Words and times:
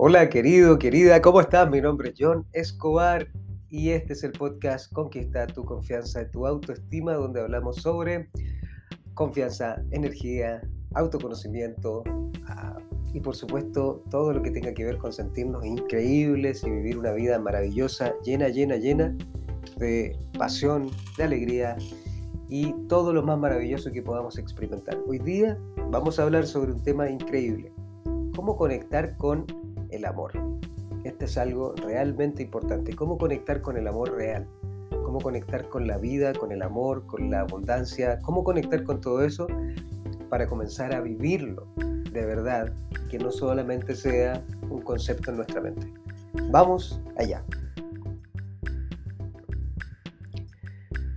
Hola 0.00 0.28
querido, 0.28 0.78
querida, 0.78 1.20
¿cómo 1.20 1.40
estás? 1.40 1.68
Mi 1.68 1.80
nombre 1.80 2.10
es 2.10 2.14
John 2.16 2.46
Escobar 2.52 3.26
y 3.68 3.90
este 3.90 4.12
es 4.12 4.22
el 4.22 4.30
podcast 4.30 4.92
Conquista 4.92 5.44
tu 5.48 5.64
confianza 5.64 6.22
y 6.22 6.30
tu 6.30 6.46
autoestima 6.46 7.14
donde 7.14 7.40
hablamos 7.40 7.78
sobre 7.78 8.30
confianza, 9.14 9.82
energía, 9.90 10.62
autoconocimiento 10.94 12.04
ah, 12.46 12.78
y 13.12 13.18
por 13.18 13.34
supuesto 13.34 14.04
todo 14.08 14.32
lo 14.32 14.40
que 14.40 14.52
tenga 14.52 14.72
que 14.72 14.84
ver 14.84 14.98
con 14.98 15.12
sentirnos 15.12 15.66
increíbles 15.66 16.62
y 16.62 16.70
vivir 16.70 16.96
una 16.96 17.10
vida 17.10 17.40
maravillosa, 17.40 18.14
llena, 18.22 18.50
llena, 18.50 18.76
llena 18.76 19.16
de 19.78 20.16
pasión, 20.38 20.92
de 21.16 21.24
alegría 21.24 21.76
y 22.48 22.72
todo 22.86 23.12
lo 23.12 23.24
más 23.24 23.36
maravilloso 23.36 23.90
que 23.90 24.00
podamos 24.00 24.38
experimentar. 24.38 24.96
Hoy 25.08 25.18
día 25.18 25.58
vamos 25.90 26.20
a 26.20 26.22
hablar 26.22 26.46
sobre 26.46 26.70
un 26.70 26.84
tema 26.84 27.10
increíble, 27.10 27.72
cómo 28.36 28.56
conectar 28.56 29.16
con 29.16 29.44
el 29.90 30.04
amor. 30.04 30.32
Este 31.04 31.26
es 31.26 31.38
algo 31.38 31.74
realmente 31.74 32.42
importante. 32.42 32.94
¿Cómo 32.94 33.18
conectar 33.18 33.62
con 33.62 33.76
el 33.76 33.86
amor 33.86 34.12
real? 34.12 34.46
¿Cómo 34.90 35.20
conectar 35.20 35.68
con 35.68 35.86
la 35.86 35.98
vida, 35.98 36.32
con 36.32 36.52
el 36.52 36.62
amor, 36.62 37.06
con 37.06 37.30
la 37.30 37.40
abundancia? 37.40 38.18
¿Cómo 38.20 38.44
conectar 38.44 38.84
con 38.84 39.00
todo 39.00 39.24
eso 39.24 39.46
para 40.28 40.46
comenzar 40.46 40.94
a 40.94 41.00
vivirlo 41.00 41.66
de 42.12 42.26
verdad? 42.26 42.72
Que 43.10 43.18
no 43.18 43.30
solamente 43.30 43.94
sea 43.94 44.44
un 44.68 44.82
concepto 44.82 45.30
en 45.30 45.38
nuestra 45.38 45.60
mente. 45.60 45.92
Vamos 46.50 47.00
allá. 47.16 47.42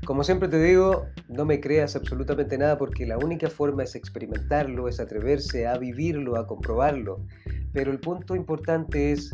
Como 0.05 0.23
siempre 0.23 0.49
te 0.49 0.61
digo, 0.61 1.05
no 1.29 1.45
me 1.45 1.61
creas 1.61 1.95
absolutamente 1.95 2.57
nada 2.57 2.77
porque 2.77 3.05
la 3.05 3.17
única 3.17 3.49
forma 3.49 3.83
es 3.83 3.95
experimentarlo, 3.95 4.89
es 4.89 4.99
atreverse 4.99 5.67
a 5.67 5.77
vivirlo, 5.77 6.37
a 6.37 6.47
comprobarlo. 6.47 7.21
Pero 7.73 7.91
el 7.91 7.99
punto 7.99 8.35
importante 8.35 9.11
es, 9.11 9.33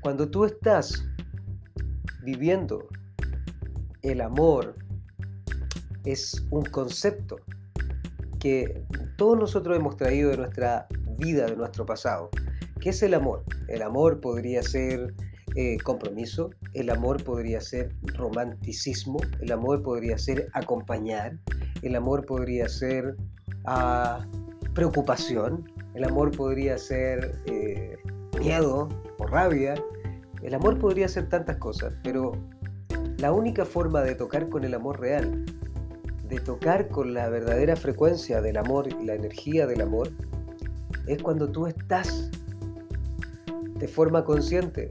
cuando 0.00 0.30
tú 0.30 0.44
estás 0.44 1.04
viviendo 2.22 2.88
el 4.02 4.20
amor, 4.20 4.76
es 6.04 6.46
un 6.50 6.64
concepto 6.64 7.36
que 8.38 8.84
todos 9.16 9.38
nosotros 9.38 9.76
hemos 9.76 9.96
traído 9.96 10.30
de 10.30 10.36
nuestra 10.36 10.86
vida, 11.18 11.46
de 11.46 11.56
nuestro 11.56 11.86
pasado. 11.86 12.28
¿Qué 12.80 12.90
es 12.90 13.02
el 13.02 13.14
amor? 13.14 13.44
El 13.68 13.82
amor 13.82 14.20
podría 14.20 14.62
ser 14.62 15.14
eh, 15.56 15.78
compromiso, 15.78 16.50
el 16.74 16.90
amor 16.90 17.22
podría 17.22 17.60
ser 17.60 17.94
romanticismo, 18.16 19.18
el 19.40 19.52
amor 19.52 19.82
podría 19.82 20.18
ser 20.18 20.48
acompañar, 20.52 21.38
el 21.82 21.96
amor 21.96 22.26
podría 22.26 22.68
ser 22.68 23.16
ah, 23.64 24.26
preocupación, 24.74 25.70
el 25.94 26.04
amor 26.04 26.30
podría 26.32 26.76
ser 26.76 27.40
eh, 27.46 27.96
miedo 28.38 28.88
o 29.18 29.26
rabia. 29.26 29.74
El 30.42 30.54
amor 30.54 30.78
podría 30.78 31.08
ser 31.08 31.28
tantas 31.28 31.56
cosas, 31.56 31.94
pero 32.02 32.32
la 33.18 33.32
única 33.32 33.64
forma 33.64 34.02
de 34.02 34.14
tocar 34.14 34.48
con 34.48 34.64
el 34.64 34.74
amor 34.74 35.00
real, 35.00 35.44
de 36.28 36.40
tocar 36.40 36.88
con 36.88 37.14
la 37.14 37.28
verdadera 37.28 37.76
frecuencia 37.76 38.42
del 38.42 38.56
amor 38.56 38.88
y 38.88 39.04
la 39.04 39.14
energía 39.14 39.66
del 39.66 39.80
amor, 39.80 40.10
es 41.06 41.22
cuando 41.22 41.50
tú 41.50 41.66
estás 41.66 42.30
de 43.74 43.88
forma 43.88 44.24
consciente 44.24 44.88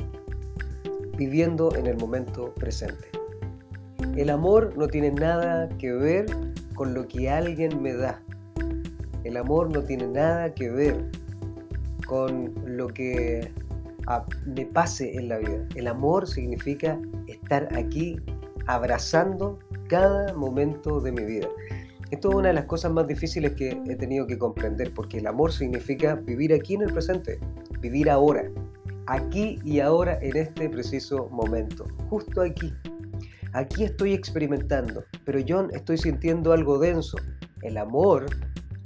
viviendo 1.18 1.76
en 1.76 1.88
el 1.88 1.98
momento 1.98 2.54
presente. 2.54 3.10
El 4.16 4.30
amor 4.30 4.78
no 4.78 4.88
tiene 4.88 5.12
nada 5.12 5.70
que 5.78 5.92
ver 5.92 6.26
con 6.76 6.94
lo 6.94 7.08
que 7.08 7.30
alguien 7.30 7.82
me 7.82 7.94
da. 7.94 8.22
El 9.24 9.38
amor 9.38 9.72
no 9.72 9.84
tiene 9.84 10.08
nada 10.08 10.54
que 10.54 10.70
ver 10.70 11.06
con 12.06 12.54
lo 12.66 12.88
que 12.88 13.52
me 14.46 14.66
pase 14.66 15.16
en 15.16 15.30
la 15.30 15.38
vida. 15.38 15.66
El 15.76 15.88
amor 15.88 16.28
significa 16.28 17.00
estar 17.28 17.70
aquí 17.76 18.20
abrazando 18.68 19.60
cada 19.88 20.34
momento 20.34 21.00
de 21.00 21.12
mi 21.12 21.24
vida. 21.24 21.48
Esto 22.12 22.30
es 22.30 22.36
una 22.36 22.50
de 22.50 22.54
las 22.54 22.66
cosas 22.66 22.92
más 22.92 23.08
difíciles 23.08 23.54
que 23.54 23.82
he 23.88 23.96
tenido 23.96 24.28
que 24.28 24.38
comprender, 24.38 24.94
porque 24.94 25.18
el 25.18 25.28
amor 25.28 25.52
significa 25.52 26.16
vivir 26.16 26.54
aquí 26.54 26.76
en 26.76 26.84
el 26.84 26.94
presente, 26.94 27.40
vivir 27.80 28.10
ahora, 28.10 28.52
aquí 29.08 29.60
y 29.64 29.80
ahora 29.80 30.20
en 30.22 30.38
este 30.38 30.70
preciso 30.70 31.28
momento, 31.30 31.88
justo 32.10 32.42
aquí. 32.42 32.72
Aquí 33.54 33.84
estoy 33.84 34.14
experimentando, 34.14 35.04
pero 35.26 35.40
yo 35.40 35.68
estoy 35.72 35.98
sintiendo 35.98 36.54
algo 36.54 36.78
denso. 36.78 37.18
El 37.62 37.78
amor 37.78 38.26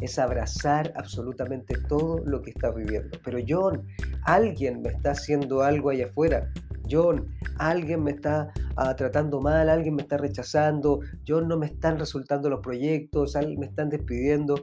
es 0.02 0.20
abrazar 0.20 0.94
absolutamente 0.96 1.76
todo 1.88 2.20
lo 2.26 2.42
que 2.42 2.52
estás 2.52 2.76
viviendo. 2.76 3.18
Pero 3.24 3.40
John, 3.48 3.88
alguien 4.24 4.82
me 4.82 4.90
está 4.90 5.12
haciendo 5.12 5.64
algo 5.64 5.90
allá 5.90 6.06
afuera. 6.06 6.52
John, 6.90 7.28
alguien 7.58 8.04
me 8.04 8.12
está 8.12 8.52
ah, 8.76 8.96
tratando 8.96 9.42
mal, 9.42 9.70
alguien 9.70 9.96
me 9.96 10.04
está 10.04 10.18
rechazando, 10.18 11.00
John, 11.28 11.48
no 11.48 11.58
me 11.58 11.66
están 11.66 12.00
resultando 12.00 12.50
los 12.50 12.62
proyectos, 12.62 13.36
alguien 13.36 13.60
me 13.60 13.66
están 13.66 13.90
despidiendo. 13.90 14.56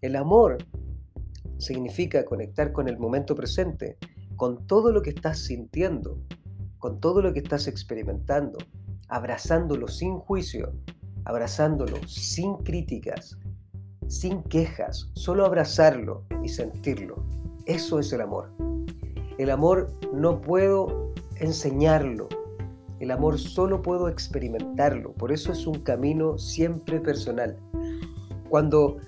El 0.00 0.16
amor 0.16 0.58
significa 1.58 2.24
conectar 2.24 2.72
con 2.72 2.88
el 2.88 2.98
momento 2.98 3.34
presente, 3.34 3.98
con 4.36 4.66
todo 4.66 4.92
lo 4.92 5.02
que 5.02 5.10
estás 5.10 5.38
sintiendo, 5.38 6.18
con 6.78 7.00
todo 7.00 7.22
lo 7.22 7.32
que 7.32 7.40
estás 7.40 7.66
experimentando, 7.66 8.58
abrazándolo 9.08 9.88
sin 9.88 10.18
juicio, 10.18 10.72
abrazándolo 11.24 11.96
sin 12.06 12.56
críticas, 12.58 13.38
sin 14.08 14.42
quejas, 14.44 15.10
solo 15.14 15.44
abrazarlo 15.44 16.24
y 16.42 16.48
sentirlo. 16.48 17.24
Eso 17.66 17.98
es 17.98 18.12
el 18.12 18.20
amor. 18.20 18.50
El 19.38 19.50
amor 19.50 19.92
no 20.12 20.40
puedo 20.40 21.12
enseñarlo. 21.36 22.28
El 23.00 23.10
amor 23.10 23.38
solo 23.38 23.82
puedo 23.82 24.08
experimentarlo. 24.08 25.12
Por 25.12 25.32
eso 25.32 25.52
es 25.52 25.66
un 25.66 25.80
camino 25.80 26.38
siempre 26.38 27.00
personal. 27.00 27.58
Cuando 28.48 28.98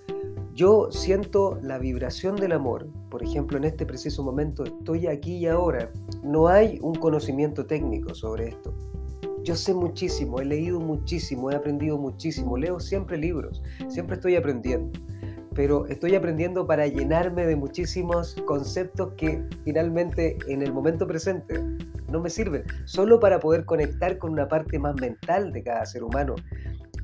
yo 0.55 0.91
siento 0.91 1.59
la 1.63 1.79
vibración 1.79 2.37
del 2.37 2.53
amor, 2.53 2.89
por 3.11 3.23
ejemplo, 3.23 3.57
en 3.57 3.65
este 3.65 3.87
preciso 3.87 4.23
momento 4.23 4.65
estoy 4.65 5.07
aquí 5.07 5.37
y 5.37 5.47
ahora, 5.47 5.93
no 6.23 6.49
hay 6.49 6.79
un 6.83 6.97
conocimiento 6.97 7.65
técnico 7.65 8.15
sobre 8.15 8.49
esto. 8.49 8.75
Yo 9.49 9.57
sé 9.57 9.73
muchísimo, 9.73 10.41
he 10.41 10.45
leído 10.45 10.79
muchísimo, 10.79 11.51
he 11.51 11.55
aprendido 11.55 11.97
muchísimo, 11.97 12.59
leo 12.59 12.79
siempre 12.79 13.17
libros, 13.17 13.63
siempre 13.89 14.17
estoy 14.17 14.37
aprendiendo, 14.37 15.01
pero 15.55 15.87
estoy 15.87 16.15
aprendiendo 16.17 16.67
para 16.67 16.87
llenarme 16.87 17.47
de 17.47 17.57
muchísimos 17.57 18.35
conceptos 18.45 19.15
que 19.17 19.43
finalmente 19.65 20.37
en 20.49 20.61
el 20.61 20.71
momento 20.71 21.07
presente 21.07 21.65
no 22.11 22.21
me 22.21 22.29
sirven, 22.29 22.65
solo 22.85 23.21
para 23.21 23.41
poder 23.41 23.65
conectar 23.65 24.19
con 24.19 24.33
una 24.33 24.49
parte 24.49 24.79
más 24.79 24.95
mental 24.97 25.51
de 25.51 25.63
cada 25.63 25.87
ser 25.87 26.05
humano, 26.05 26.35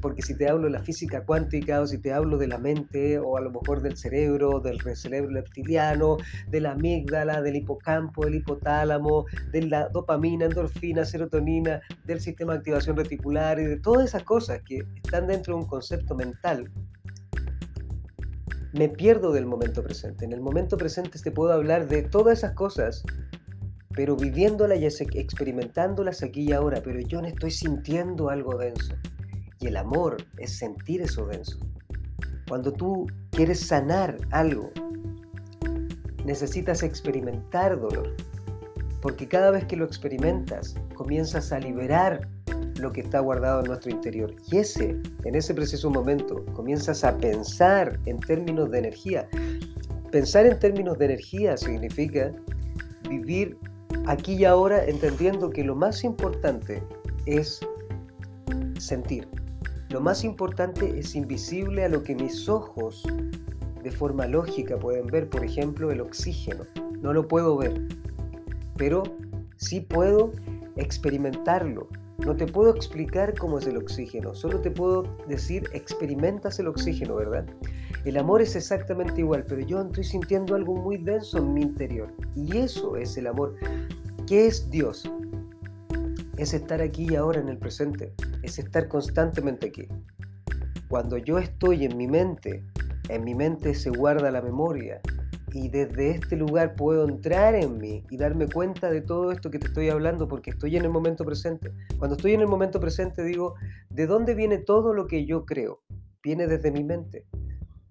porque 0.04 0.20
si 0.20 0.34
te 0.34 0.46
hablo 0.50 0.64
de 0.64 0.70
la 0.70 0.82
física 0.82 1.24
cuántica 1.24 1.80
o 1.80 1.86
si 1.86 1.96
te 1.96 2.12
hablo 2.12 2.36
de 2.36 2.46
la 2.46 2.58
mente 2.58 3.18
o 3.18 3.38
a 3.38 3.40
lo 3.40 3.50
mejor 3.50 3.80
del 3.80 3.96
cerebro, 3.96 4.60
del 4.60 4.78
cerebro 4.94 5.30
reptiliano, 5.30 6.18
de 6.46 6.60
la 6.60 6.72
amígdala, 6.72 7.40
del 7.40 7.56
hipocampo, 7.56 8.26
del 8.26 8.34
hipotálamo, 8.34 9.24
de 9.50 9.62
la 9.62 9.88
dopamina, 9.88 10.44
endorfina, 10.44 11.06
serotonina, 11.06 11.80
del 12.04 12.20
sistema 12.20 12.52
de 12.52 12.58
activación 12.58 12.98
reticular 12.98 13.58
y 13.58 13.64
de 13.64 13.78
todas 13.78 14.04
esas 14.04 14.24
cosas 14.24 14.60
que 14.62 14.86
están 15.02 15.26
dentro 15.26 15.54
de 15.54 15.62
un 15.62 15.66
concepto 15.66 16.14
mental, 16.14 16.70
me 18.74 18.90
pierdo 18.90 19.32
del 19.32 19.46
momento 19.46 19.82
presente. 19.82 20.26
En 20.26 20.34
el 20.34 20.42
momento 20.42 20.76
presente 20.76 21.18
te 21.18 21.30
puedo 21.30 21.50
hablar 21.54 21.88
de 21.88 22.02
todas 22.02 22.36
esas 22.36 22.52
cosas 22.52 23.04
pero 23.96 24.16
viviéndolas 24.16 24.80
y 24.80 24.86
experimentándolas 24.86 26.22
aquí 26.22 26.42
y 26.42 26.52
ahora, 26.52 26.82
pero 26.82 27.00
yo 27.00 27.22
no 27.22 27.28
estoy 27.28 27.52
sintiendo 27.52 28.28
algo 28.28 28.58
denso. 28.58 28.94
Y 29.64 29.68
el 29.68 29.78
amor 29.78 30.18
es 30.36 30.58
sentir 30.58 31.00
eso 31.00 31.24
denso. 31.24 31.58
Cuando 32.46 32.70
tú 32.70 33.06
quieres 33.30 33.60
sanar 33.60 34.18
algo, 34.30 34.70
necesitas 36.26 36.82
experimentar 36.82 37.80
dolor. 37.80 38.14
Porque 39.00 39.26
cada 39.26 39.50
vez 39.50 39.64
que 39.64 39.76
lo 39.76 39.86
experimentas, 39.86 40.74
comienzas 40.94 41.50
a 41.50 41.60
liberar 41.60 42.28
lo 42.78 42.92
que 42.92 43.00
está 43.00 43.20
guardado 43.20 43.60
en 43.60 43.68
nuestro 43.68 43.90
interior. 43.90 44.36
Y 44.52 44.58
ese, 44.58 45.00
en 45.24 45.34
ese 45.34 45.54
preciso 45.54 45.88
momento, 45.88 46.44
comienzas 46.52 47.02
a 47.02 47.16
pensar 47.16 47.98
en 48.04 48.20
términos 48.20 48.70
de 48.70 48.80
energía. 48.80 49.26
Pensar 50.12 50.44
en 50.44 50.58
términos 50.58 50.98
de 50.98 51.06
energía 51.06 51.56
significa 51.56 52.32
vivir 53.08 53.56
aquí 54.04 54.34
y 54.34 54.44
ahora 54.44 54.84
entendiendo 54.84 55.48
que 55.48 55.64
lo 55.64 55.74
más 55.74 56.04
importante 56.04 56.82
es 57.24 57.60
sentir. 58.78 59.26
Lo 59.94 60.00
más 60.00 60.24
importante 60.24 60.98
es 60.98 61.14
invisible 61.14 61.84
a 61.84 61.88
lo 61.88 62.02
que 62.02 62.16
mis 62.16 62.48
ojos 62.48 63.04
de 63.80 63.92
forma 63.92 64.26
lógica 64.26 64.76
pueden 64.76 65.06
ver, 65.06 65.30
por 65.30 65.44
ejemplo, 65.44 65.92
el 65.92 66.00
oxígeno. 66.00 66.64
No 67.00 67.12
lo 67.12 67.28
puedo 67.28 67.56
ver, 67.56 67.80
pero 68.76 69.04
sí 69.56 69.80
puedo 69.80 70.32
experimentarlo, 70.74 71.86
No 72.18 72.34
te 72.34 72.44
puedo 72.46 72.74
explicar 72.74 73.38
cómo 73.38 73.60
es 73.60 73.68
el 73.68 73.76
oxígeno, 73.76 74.34
solo 74.34 74.60
te 74.60 74.72
puedo 74.72 75.04
decir, 75.28 75.70
experimentas 75.72 76.58
el 76.58 76.66
oxígeno, 76.66 77.14
¿verdad? 77.14 77.46
El 78.04 78.16
amor 78.16 78.42
es 78.42 78.56
exactamente 78.56 79.20
igual, 79.20 79.44
pero 79.46 79.60
yo 79.60 79.80
estoy 79.80 80.02
sintiendo 80.02 80.56
algo 80.56 80.74
muy 80.74 80.96
denso 80.96 81.38
en 81.38 81.54
mi 81.54 81.62
interior. 81.62 82.12
Y 82.34 82.56
eso 82.56 82.96
es 82.96 83.16
el 83.16 83.28
amor. 83.28 83.54
¿Qué 84.26 84.48
es 84.48 84.68
Dios? 84.70 85.08
Es 86.36 86.52
estar 86.52 86.80
aquí 86.80 87.06
y 87.08 87.14
ahora 87.14 87.40
en 87.40 87.48
el 87.48 87.58
presente, 87.58 88.12
es 88.44 88.58
estar 88.58 88.88
constantemente 88.88 89.68
aquí. 89.68 89.88
Cuando 90.88 91.16
yo 91.16 91.38
estoy 91.38 91.84
en 91.84 91.96
mi 91.96 92.06
mente, 92.06 92.64
en 93.08 93.24
mi 93.24 93.34
mente 93.34 93.74
se 93.74 93.90
guarda 93.90 94.30
la 94.30 94.42
memoria, 94.42 95.00
y 95.54 95.68
desde 95.68 96.10
este 96.10 96.36
lugar 96.36 96.74
puedo 96.74 97.08
entrar 97.08 97.54
en 97.54 97.78
mí 97.78 98.02
y 98.10 98.16
darme 98.16 98.48
cuenta 98.48 98.90
de 98.90 99.00
todo 99.00 99.30
esto 99.30 99.52
que 99.52 99.60
te 99.60 99.68
estoy 99.68 99.88
hablando 99.88 100.26
porque 100.26 100.50
estoy 100.50 100.76
en 100.76 100.84
el 100.84 100.90
momento 100.90 101.24
presente. 101.24 101.72
Cuando 101.96 102.16
estoy 102.16 102.34
en 102.34 102.40
el 102.40 102.48
momento 102.48 102.80
presente 102.80 103.22
digo, 103.22 103.54
¿de 103.88 104.08
dónde 104.08 104.34
viene 104.34 104.58
todo 104.58 104.92
lo 104.92 105.06
que 105.06 105.26
yo 105.26 105.46
creo? 105.46 105.80
Viene 106.24 106.48
desde 106.48 106.72
mi 106.72 106.82
mente. 106.82 107.24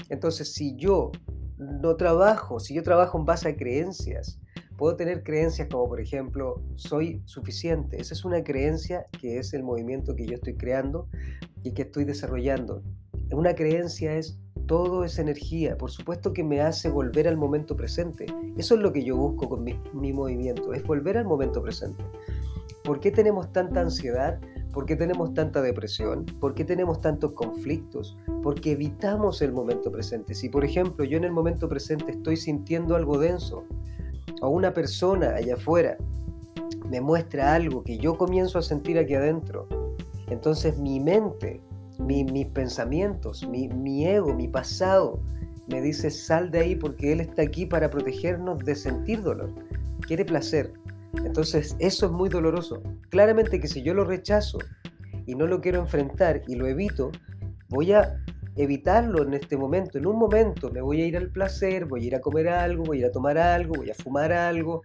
Entonces, 0.09 0.53
si 0.53 0.75
yo 0.75 1.13
no 1.57 1.95
trabajo, 1.95 2.59
si 2.59 2.73
yo 2.73 2.83
trabajo 2.83 3.17
en 3.17 3.23
base 3.23 3.47
a 3.47 3.55
creencias, 3.55 4.41
puedo 4.77 4.95
tener 4.95 5.23
creencias 5.23 5.67
como 5.69 5.87
por 5.87 5.99
ejemplo, 5.99 6.61
soy 6.75 7.21
suficiente. 7.25 7.99
Esa 7.99 8.13
es 8.13 8.25
una 8.25 8.43
creencia 8.43 9.05
que 9.19 9.37
es 9.37 9.53
el 9.53 9.63
movimiento 9.63 10.15
que 10.15 10.25
yo 10.25 10.35
estoy 10.35 10.55
creando 10.55 11.07
y 11.63 11.73
que 11.73 11.83
estoy 11.83 12.05
desarrollando. 12.05 12.83
Una 13.31 13.55
creencia 13.55 14.15
es 14.15 14.37
todo 14.65 15.03
es 15.03 15.19
energía, 15.19 15.77
por 15.77 15.91
supuesto 15.91 16.33
que 16.33 16.43
me 16.43 16.61
hace 16.61 16.89
volver 16.89 17.27
al 17.27 17.37
momento 17.37 17.75
presente. 17.75 18.25
Eso 18.57 18.75
es 18.75 18.81
lo 18.81 18.93
que 18.93 19.03
yo 19.03 19.17
busco 19.17 19.49
con 19.49 19.63
mi, 19.63 20.13
movimiento, 20.13 20.73
es 20.73 20.83
volver 20.83 21.17
al 21.17 21.25
momento 21.25 21.61
presente. 21.61 22.03
¿Por 22.83 22.99
qué 22.99 23.11
tenemos 23.11 23.51
tanta 23.51 23.81
ansiedad? 23.81 24.39
¿Por 24.71 24.85
qué 24.85 24.95
tenemos 24.95 25.33
tanta 25.33 25.61
depresión? 25.61 26.25
¿Por 26.39 26.53
qué 26.53 26.65
tenemos 26.65 27.01
tantos 27.01 27.33
conflictos? 27.33 28.17
Porque 28.41 28.71
evitamos 28.71 29.41
el 29.41 29.53
momento 29.53 29.91
presente. 29.91 30.33
Si 30.33 30.49
por 30.49 30.65
ejemplo 30.65 31.05
yo 31.05 31.17
en 31.17 31.23
el 31.23 31.31
momento 31.31 31.69
presente 31.69 32.11
estoy 32.11 32.37
sintiendo 32.37 32.95
algo 32.95 33.17
denso, 33.19 33.65
o 34.43 34.49
una 34.49 34.73
persona 34.73 35.35
allá 35.35 35.55
afuera 35.55 35.97
me 36.89 37.01
muestra 37.01 37.55
algo 37.55 37.83
que 37.83 37.97
yo 37.97 38.17
comienzo 38.17 38.59
a 38.59 38.61
sentir 38.61 38.99
aquí 38.99 39.15
adentro, 39.15 39.67
entonces 40.27 40.77
mi 40.77 40.99
mente 40.99 41.61
mis 41.99 42.47
pensamientos, 42.47 43.47
mi, 43.47 44.05
ego, 44.05 44.33
mi 44.33 44.47
pasado, 44.47 45.21
me 45.67 45.81
dice 45.81 46.09
sal 46.09 46.51
de 46.51 46.59
ahí 46.59 46.75
porque 46.75 47.13
Él 47.13 47.21
está 47.21 47.43
aquí 47.43 47.65
para 47.65 47.89
protegernos 47.89 48.59
de 48.59 48.75
sentir 48.75 49.21
dolor. 49.21 49.53
Quiere 50.07 50.25
placer. 50.25 50.73
Entonces 51.23 51.75
eso 51.79 52.07
es 52.07 52.11
muy 52.11 52.29
doloroso. 52.29 52.81
Claramente 53.09 53.59
que 53.59 53.67
si 53.67 53.81
yo 53.83 53.93
lo 53.93 54.03
rechazo 54.03 54.57
y 55.25 55.35
no 55.35 55.47
lo 55.47 55.61
quiero 55.61 55.79
enfrentar 55.79 56.41
y 56.47 56.55
lo 56.55 56.67
evito, 56.67 57.11
voy 57.69 57.93
a 57.93 58.19
evitarlo 58.55 59.23
en 59.23 59.33
este 59.33 59.57
momento. 59.57 59.97
En 59.97 60.05
un 60.05 60.17
momento 60.17 60.71
me 60.71 60.81
voy 60.81 61.01
a 61.01 61.05
ir 61.05 61.17
al 61.17 61.29
placer, 61.29 61.85
voy 61.85 62.03
a 62.03 62.07
ir 62.07 62.15
a 62.15 62.21
comer 62.21 62.47
algo, 62.49 62.83
voy 62.83 62.97
a 62.97 62.99
ir 63.01 63.05
a 63.07 63.11
tomar 63.11 63.37
algo, 63.37 63.75
voy 63.75 63.89
a 63.89 63.95
fumar 63.95 64.31
algo, 64.31 64.81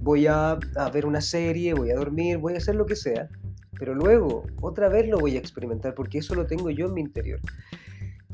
voy 0.00 0.26
a, 0.26 0.58
ver 0.92 1.06
una 1.06 1.20
serie, 1.20 1.74
voy 1.74 1.90
a 1.90 1.96
dormir, 1.96 2.38
voy 2.38 2.54
a 2.54 2.58
hacer 2.58 2.74
lo 2.74 2.86
que 2.86 2.96
sea 2.96 3.28
pero 3.82 3.96
luego 3.96 4.46
otra 4.60 4.88
vez 4.88 5.08
lo 5.08 5.18
voy 5.18 5.34
a 5.34 5.40
experimentar 5.40 5.92
porque 5.96 6.18
eso 6.18 6.36
lo 6.36 6.46
tengo 6.46 6.70
yo 6.70 6.86
en 6.86 6.94
mi 6.94 7.00
interior. 7.00 7.40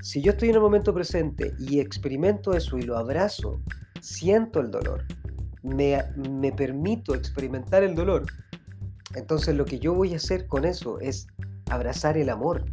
Si 0.02 0.20
yo 0.20 0.32
estoy 0.32 0.50
en 0.50 0.56
el 0.56 0.60
momento 0.60 0.92
presente 0.92 1.54
y 1.58 1.80
experimento 1.80 2.52
eso 2.52 2.76
y 2.76 2.82
lo 2.82 2.98
abrazo, 2.98 3.58
siento 4.02 4.60
el 4.60 4.70
dolor, 4.70 5.06
me, 5.62 6.04
me 6.18 6.52
permito 6.52 7.14
experimentar 7.14 7.82
el 7.82 7.94
dolor, 7.94 8.26
entonces 9.14 9.56
lo 9.56 9.64
que 9.64 9.78
yo 9.78 9.94
voy 9.94 10.12
a 10.12 10.16
hacer 10.16 10.46
con 10.46 10.66
eso 10.66 11.00
es 11.00 11.28
abrazar 11.70 12.18
el 12.18 12.28
amor. 12.28 12.66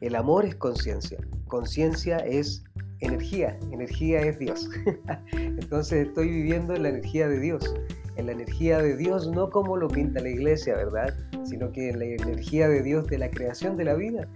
El 0.00 0.14
amor 0.16 0.44
es 0.44 0.54
conciencia, 0.54 1.18
conciencia 1.46 2.18
es 2.18 2.62
energía, 3.00 3.58
energía 3.72 4.20
es 4.20 4.38
Dios. 4.38 4.68
entonces 5.32 6.08
estoy 6.08 6.28
viviendo 6.28 6.74
en 6.74 6.84
la 6.84 6.90
energía 6.90 7.28
de 7.28 7.40
Dios 7.40 7.74
en 8.18 8.26
la 8.26 8.32
energía 8.32 8.78
de 8.78 8.96
Dios, 8.96 9.28
no 9.28 9.48
como 9.48 9.76
lo 9.76 9.88
pinta 9.88 10.20
la 10.20 10.28
iglesia, 10.28 10.74
¿verdad? 10.74 11.14
Sino 11.44 11.70
que 11.70 11.90
en 11.90 12.00
la 12.00 12.04
energía 12.04 12.68
de 12.68 12.82
Dios 12.82 13.06
de 13.06 13.16
la 13.16 13.30
creación 13.30 13.76
de 13.76 13.84
la 13.84 13.94
vida, 13.94 14.28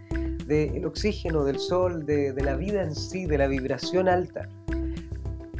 del 0.47 0.87
oxígeno, 0.87 1.45
del 1.45 1.59
sol, 1.59 2.07
de, 2.07 2.33
de 2.33 2.43
la 2.43 2.55
vida 2.55 2.83
en 2.83 2.95
sí, 2.95 3.27
de 3.27 3.39
la 3.39 3.49
vibración 3.49 4.09
alta. 4.09 4.49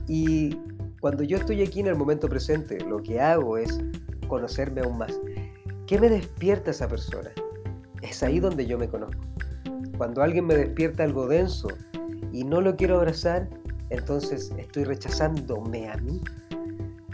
Y 0.07 0.57
cuando 1.01 1.25
yo 1.25 1.37
estoy 1.37 1.63
aquí 1.63 1.81
en 1.81 1.89
el 1.89 1.97
momento 1.97 2.29
presente, 2.29 2.79
lo 2.85 3.03
que 3.03 3.21
hago 3.21 3.59
es 3.59 3.81
conocerme 4.29 4.83
aún 4.83 4.99
más. 4.99 5.21
¿Qué 5.89 5.99
me 5.99 6.09
despierta 6.09 6.71
esa 6.71 6.87
persona? 6.87 7.31
Es 8.03 8.23
ahí 8.23 8.39
donde 8.39 8.67
yo 8.67 8.79
me 8.79 8.89
conozco. 8.89 9.32
Cuando 10.03 10.21
alguien 10.21 10.47
me 10.47 10.57
despierta 10.57 11.05
algo 11.05 11.29
denso 11.29 11.69
y 12.33 12.43
no 12.43 12.61
lo 12.61 12.75
quiero 12.75 12.97
abrazar, 12.97 13.49
entonces 13.89 14.53
estoy 14.59 14.83
rechazándome 14.83 15.89
a 15.89 15.97
mí. 15.99 16.21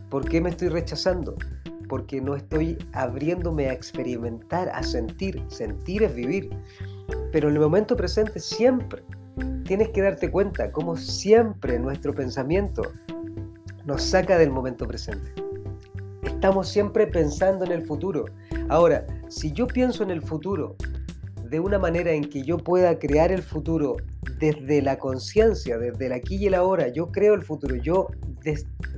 ¿Por 0.08 0.26
qué 0.26 0.40
me 0.40 0.49
estoy 0.49 0.69
rechazando? 0.69 1.35
Porque 1.87 2.23
no 2.23 2.35
estoy 2.35 2.79
abriéndome 2.94 3.69
a 3.69 3.75
experimentar, 3.75 4.70
a 4.70 4.82
sentir. 4.82 5.44
Sentir 5.49 6.02
es 6.02 6.14
vivir. 6.14 6.49
Pero 7.31 7.50
en 7.50 7.56
el 7.56 7.61
momento 7.61 7.94
presente 7.94 8.40
siempre 8.40 9.02
tienes 9.67 9.90
que 9.90 10.00
darte 10.00 10.31
cuenta 10.31 10.73
cómo 10.73 10.96
siempre 10.96 11.79
nuestro 11.79 12.14
pensamiento 12.14 12.81
nos 13.85 14.02
saca 14.02 14.38
del 14.38 14.50
momento 14.50 14.88
presente. 14.88 15.35
Estamos 16.23 16.70
siempre 16.70 17.06
pensando 17.06 17.67
en 17.67 17.73
el 17.73 17.82
futuro. 17.82 18.25
Ahora, 18.70 19.06
si 19.29 19.52
yo 19.52 19.67
pienso 19.67 20.02
en 20.05 20.11
el 20.11 20.23
futuro 20.23 20.75
de 21.49 21.61
una 21.61 21.79
manera 21.79 22.12
en 22.12 22.25
que 22.25 22.43
yo 22.43 22.59
pueda 22.59 22.99
crear 22.99 23.33
el 23.33 23.43
futuro 23.43 23.97
desde 24.39 24.83
la 24.83 24.99
conciencia, 24.99 25.79
desde 25.79 26.06
el 26.06 26.12
aquí 26.12 26.37
y 26.37 26.47
el 26.47 26.55
ahora, 26.55 26.89
yo 26.89 27.11
creo 27.11 27.35
el 27.35 27.43
futuro, 27.43 27.77
yo 27.77 28.09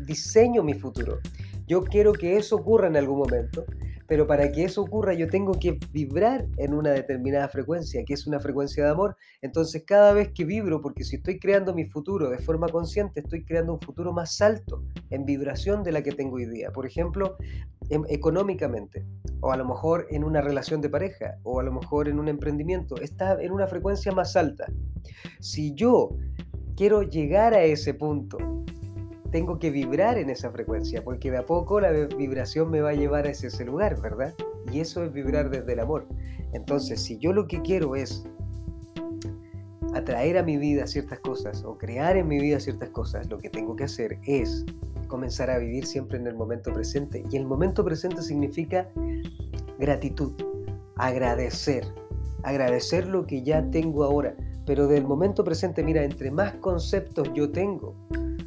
diseño 0.06 0.62
mi 0.62 0.75
futuro. 0.75 1.20
Yo 1.67 1.85
quiero 1.85 2.12
que 2.12 2.37
eso 2.37 2.56
ocurra 2.56 2.88
en 2.88 2.97
algún 2.97 3.19
momento, 3.19 3.64
pero 4.10 4.26
para 4.26 4.50
que 4.50 4.64
eso 4.64 4.82
ocurra 4.82 5.14
yo 5.14 5.28
tengo 5.28 5.52
que 5.52 5.78
vibrar 5.92 6.44
en 6.56 6.74
una 6.74 6.90
determinada 6.90 7.48
frecuencia, 7.48 8.04
que 8.04 8.14
es 8.14 8.26
una 8.26 8.40
frecuencia 8.40 8.82
de 8.82 8.90
amor. 8.90 9.16
Entonces 9.40 9.84
cada 9.86 10.12
vez 10.12 10.32
que 10.32 10.44
vibro, 10.44 10.80
porque 10.80 11.04
si 11.04 11.14
estoy 11.14 11.38
creando 11.38 11.72
mi 11.72 11.84
futuro 11.84 12.28
de 12.28 12.38
forma 12.38 12.66
consciente, 12.66 13.20
estoy 13.20 13.44
creando 13.44 13.72
un 13.74 13.80
futuro 13.80 14.12
más 14.12 14.40
alto 14.40 14.82
en 15.10 15.24
vibración 15.24 15.84
de 15.84 15.92
la 15.92 16.02
que 16.02 16.10
tengo 16.10 16.34
hoy 16.34 16.46
día. 16.46 16.72
Por 16.72 16.86
ejemplo, 16.86 17.36
em, 17.88 18.02
económicamente, 18.08 19.06
o 19.42 19.52
a 19.52 19.56
lo 19.56 19.64
mejor 19.64 20.08
en 20.10 20.24
una 20.24 20.40
relación 20.40 20.80
de 20.80 20.88
pareja, 20.88 21.36
o 21.44 21.60
a 21.60 21.62
lo 21.62 21.70
mejor 21.70 22.08
en 22.08 22.18
un 22.18 22.26
emprendimiento, 22.26 22.96
está 23.00 23.40
en 23.40 23.52
una 23.52 23.68
frecuencia 23.68 24.10
más 24.10 24.34
alta. 24.34 24.66
Si 25.38 25.72
yo 25.74 26.16
quiero 26.74 27.02
llegar 27.02 27.54
a 27.54 27.62
ese 27.62 27.94
punto, 27.94 28.38
tengo 29.30 29.58
que 29.58 29.70
vibrar 29.70 30.18
en 30.18 30.30
esa 30.30 30.50
frecuencia, 30.50 31.04
porque 31.04 31.30
de 31.30 31.38
a 31.38 31.46
poco 31.46 31.80
la 31.80 31.90
vibración 31.90 32.70
me 32.70 32.80
va 32.80 32.90
a 32.90 32.94
llevar 32.94 33.26
a 33.26 33.30
ese 33.30 33.64
lugar, 33.64 34.00
¿verdad? 34.00 34.34
Y 34.72 34.80
eso 34.80 35.04
es 35.04 35.12
vibrar 35.12 35.50
desde 35.50 35.72
el 35.72 35.80
amor. 35.80 36.06
Entonces, 36.52 37.00
si 37.00 37.18
yo 37.18 37.32
lo 37.32 37.46
que 37.46 37.62
quiero 37.62 37.94
es 37.94 38.25
atraer 39.94 40.38
a 40.38 40.42
mi 40.42 40.56
vida 40.56 40.87
ciertas 40.87 41.20
cosas 41.20 41.64
o 41.64 41.76
crear 41.76 42.16
en 42.16 42.28
mi 42.28 42.40
vida 42.40 42.60
ciertas 42.60 42.90
cosas, 42.90 43.28
lo 43.28 43.38
que 43.38 43.50
tengo 43.50 43.76
que 43.76 43.84
hacer 43.84 44.18
es 44.25 44.64
comenzar 45.06 45.50
a 45.50 45.58
vivir 45.58 45.87
siempre 45.87 46.18
en 46.18 46.26
el 46.26 46.34
momento 46.34 46.72
presente. 46.72 47.25
Y 47.30 47.37
el 47.37 47.46
momento 47.46 47.84
presente 47.84 48.22
significa 48.22 48.88
gratitud, 49.78 50.32
agradecer, 50.96 51.84
agradecer 52.42 53.06
lo 53.06 53.26
que 53.26 53.42
ya 53.42 53.70
tengo 53.70 54.04
ahora. 54.04 54.34
Pero 54.66 54.87
del 54.87 55.04
momento 55.04 55.42
presente, 55.42 55.82
mira, 55.82 56.04
entre 56.04 56.30
más 56.30 56.54
conceptos 56.56 57.28
yo 57.34 57.50
tengo, 57.50 57.94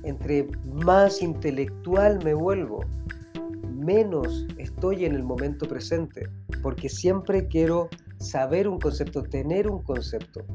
entre 0.03 0.47
más 0.73 1.21
intelectual 1.21 2.19
me 2.23 2.33
vuelvo, 2.33 2.81
menos 3.73 4.45
estoy 4.57 5.05
en 5.05 5.15
el 5.15 5.23
momento 5.23 5.67
presente, 5.67 6.29
porque 6.61 6.89
siempre 6.89 7.47
quiero 7.47 7.89
saber 8.19 8.67
un 8.67 8.79
concepto, 8.79 9.23
tener 9.23 9.69
un 9.69 9.83
concepto. 9.83 10.45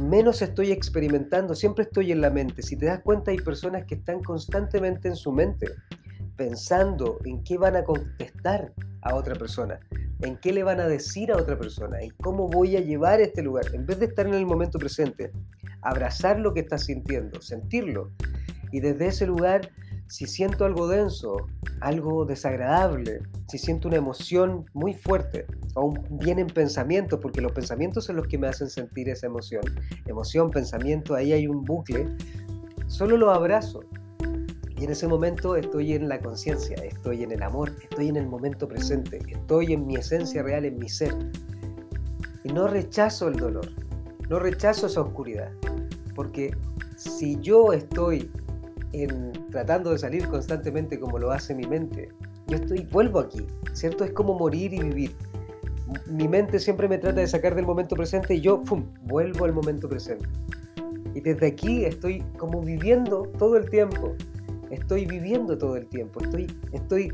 Menos 0.00 0.42
estoy 0.42 0.70
experimentando, 0.70 1.54
siempre 1.54 1.84
estoy 1.84 2.12
en 2.12 2.20
la 2.20 2.30
mente. 2.30 2.62
Si 2.62 2.76
te 2.76 2.86
das 2.86 3.00
cuenta, 3.00 3.30
hay 3.30 3.38
personas 3.38 3.86
que 3.86 3.94
están 3.96 4.22
constantemente 4.22 5.08
en 5.08 5.16
su 5.16 5.32
mente, 5.32 5.68
pensando 6.36 7.18
en 7.24 7.42
qué 7.42 7.58
van 7.58 7.76
a 7.76 7.84
contestar 7.84 8.72
a 9.02 9.14
otra 9.14 9.34
persona, 9.34 9.80
en 10.20 10.36
qué 10.36 10.52
le 10.52 10.62
van 10.62 10.80
a 10.80 10.86
decir 10.86 11.32
a 11.32 11.36
otra 11.36 11.58
persona, 11.58 12.00
en 12.00 12.10
cómo 12.22 12.48
voy 12.48 12.76
a 12.76 12.80
llevar 12.80 13.20
este 13.20 13.42
lugar. 13.42 13.64
En 13.72 13.86
vez 13.86 13.98
de 13.98 14.06
estar 14.06 14.26
en 14.26 14.34
el 14.34 14.46
momento 14.46 14.78
presente, 14.78 15.32
abrazar 15.82 16.38
lo 16.38 16.52
que 16.52 16.60
estás 16.60 16.84
sintiendo, 16.84 17.40
sentirlo, 17.40 18.12
y 18.72 18.80
desde 18.80 19.06
ese 19.06 19.26
lugar, 19.26 19.70
si 20.08 20.26
siento 20.26 20.64
algo 20.64 20.88
denso, 20.88 21.46
algo 21.80 22.24
desagradable, 22.24 23.20
si 23.48 23.58
siento 23.58 23.88
una 23.88 23.98
emoción 23.98 24.64
muy 24.72 24.94
fuerte, 24.94 25.46
o 25.74 25.94
vienen 26.10 26.46
pensamientos, 26.46 27.18
porque 27.20 27.40
los 27.40 27.52
pensamientos 27.52 28.04
son 28.04 28.16
los 28.16 28.26
que 28.26 28.38
me 28.38 28.48
hacen 28.48 28.68
sentir 28.68 29.08
esa 29.08 29.26
emoción, 29.26 29.62
emoción, 30.06 30.50
pensamiento, 30.50 31.14
ahí 31.14 31.32
hay 31.32 31.46
un 31.46 31.64
bucle, 31.64 32.06
solo 32.86 33.16
lo 33.16 33.30
abrazo. 33.30 33.80
Y 34.78 34.84
en 34.84 34.90
ese 34.90 35.08
momento 35.08 35.56
estoy 35.56 35.94
en 35.94 36.08
la 36.08 36.20
conciencia, 36.20 36.76
estoy 36.76 37.24
en 37.24 37.32
el 37.32 37.42
amor, 37.42 37.72
estoy 37.82 38.08
en 38.08 38.16
el 38.16 38.28
momento 38.28 38.68
presente, 38.68 39.18
estoy 39.28 39.72
en 39.72 39.86
mi 39.86 39.96
esencia 39.96 40.42
real, 40.42 40.64
en 40.64 40.78
mi 40.78 40.88
ser. 40.88 41.14
Y 42.44 42.52
no 42.52 42.68
rechazo 42.68 43.28
el 43.28 43.36
dolor, 43.36 43.68
no 44.28 44.38
rechazo 44.38 44.86
esa 44.86 45.00
oscuridad, 45.00 45.50
porque 46.14 46.56
si 46.96 47.38
yo 47.40 47.72
estoy 47.72 48.30
en, 48.92 49.32
tratando 49.50 49.90
de 49.90 49.98
salir 49.98 50.26
constantemente 50.28 50.98
como 50.98 51.18
lo 51.18 51.30
hace 51.30 51.54
mi 51.54 51.66
mente, 51.66 52.08
yo 52.48 52.56
estoy, 52.56 52.86
vuelvo 52.90 53.20
aquí, 53.20 53.46
¿cierto? 53.72 54.04
Es 54.04 54.12
como 54.12 54.34
morir 54.34 54.72
y 54.72 54.80
vivir. 54.80 55.14
Mi 56.06 56.28
mente 56.28 56.58
siempre 56.58 56.88
me 56.88 56.98
trata 56.98 57.20
de 57.20 57.26
sacar 57.26 57.54
del 57.54 57.66
momento 57.66 57.94
presente 57.96 58.34
y 58.34 58.40
yo, 58.40 58.62
¡pum!, 58.62 58.84
vuelvo 59.02 59.44
al 59.44 59.52
momento 59.52 59.88
presente. 59.88 60.26
Y 61.14 61.20
desde 61.20 61.46
aquí 61.46 61.84
estoy 61.84 62.22
como 62.38 62.60
viviendo 62.60 63.22
todo 63.38 63.56
el 63.56 63.68
tiempo. 63.70 64.14
Estoy 64.70 65.06
viviendo 65.06 65.56
todo 65.56 65.76
el 65.76 65.86
tiempo. 65.86 66.20
Estoy, 66.22 66.46
estoy 66.72 67.12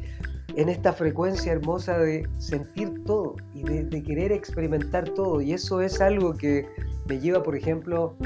en 0.57 0.69
esta 0.69 0.93
frecuencia 0.93 1.53
hermosa 1.53 1.99
de 1.99 2.29
sentir 2.39 3.03
todo 3.05 3.37
y 3.55 3.63
de, 3.63 4.03
querer 4.03 4.33
experimentar 4.33 5.09
todo. 5.11 5.41
Y 5.41 5.53
eso 5.53 5.81
es 5.81 6.01
algo 6.01 6.35
que 6.35 6.67
me 7.09 7.19
lleva, 7.19 7.43
por 7.43 7.57
ejemplo, 7.57 8.17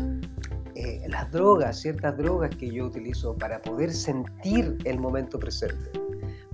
las 1.08 1.30
drogas, 1.32 1.80
ciertas 1.80 2.16
drogas 2.16 2.54
que 2.54 2.70
yo 2.70 2.84
utilizo 2.86 3.34
para 3.36 3.60
poder 3.62 3.92
sentir 3.92 4.76
el 4.84 5.00
momento 5.00 5.38
presente. 5.38 5.90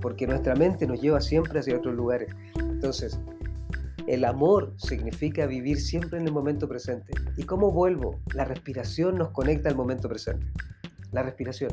Porque 0.01 0.25
nuestra 0.27 0.55
mente 0.55 0.87
nos 0.87 1.01
lleva 1.01 1.19
siempre 1.19 1.59
hacia 1.59 1.77
otros 1.77 1.93
lugares. 1.93 2.33
Entonces, 2.57 3.19
el 4.07 4.23
amor 4.23 4.73
significa 4.77 5.45
vivir 5.45 5.81
siempre 5.81 6.19
en 6.19 6.27
el 6.27 6.33
momento 6.33 6.67
presente. 6.69 7.13
¿Y 7.37 7.43
cómo 7.43 7.71
vuelvo? 7.71 8.19
La 8.33 8.45
respiración 8.45 9.17
nos 9.17 9.31
conecta 9.31 9.69
al 9.69 9.75
momento 9.75 10.07
presente. 10.07 10.45
La 11.11 11.23
respiración 11.23 11.71